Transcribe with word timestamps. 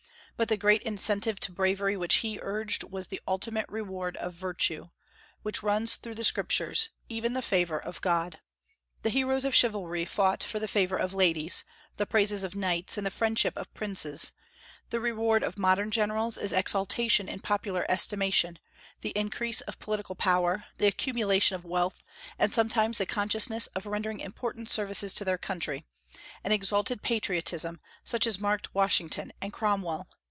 But 0.37 0.47
the 0.49 0.57
great 0.57 0.81
incentive 0.81 1.39
to 1.41 1.51
bravery 1.51 1.95
which 1.95 2.15
he 2.25 2.39
urged 2.41 2.83
was 2.85 3.05
the 3.09 3.21
ultimate 3.27 3.69
reward 3.69 4.17
of 4.17 4.33
virtue, 4.33 4.85
which 5.43 5.61
runs 5.61 5.97
through 5.97 6.15
the 6.15 6.23
Scriptures, 6.23 6.89
even 7.09 7.33
the 7.33 7.43
favor 7.43 7.77
of 7.79 8.01
God. 8.01 8.39
The 9.03 9.11
heroes 9.11 9.45
of 9.45 9.53
chivalry 9.53 10.03
fought 10.03 10.41
for 10.43 10.59
the 10.59 10.67
favor 10.67 10.97
of 10.97 11.13
ladies, 11.13 11.63
the 11.97 12.07
praises 12.07 12.43
of 12.43 12.55
knights, 12.55 12.97
and 12.97 13.05
the 13.05 13.11
friendship 13.11 13.55
of 13.55 13.71
princes; 13.75 14.31
the 14.89 14.99
reward 14.99 15.43
of 15.43 15.59
modern 15.59 15.91
generals 15.91 16.39
is 16.39 16.53
exaltation 16.53 17.29
in 17.29 17.41
popular 17.41 17.85
estimation, 17.87 18.57
the 19.01 19.11
increase 19.15 19.61
of 19.61 19.77
political 19.77 20.15
power, 20.15 20.65
the 20.79 20.87
accumulation 20.87 21.55
of 21.55 21.65
wealth, 21.65 22.01
and 22.39 22.51
sometimes 22.51 22.97
the 22.97 23.05
consciousness 23.05 23.67
of 23.75 23.85
rendering 23.85 24.19
important 24.19 24.71
services 24.71 25.13
to 25.13 25.23
their 25.23 25.37
country, 25.37 25.85
an 26.43 26.51
exalted 26.51 27.03
patriotism, 27.03 27.79
such 28.03 28.25
as 28.25 28.39
marked 28.39 28.73
Washington 28.73 29.31
and 29.39 29.53
Cromwell. 29.53 30.07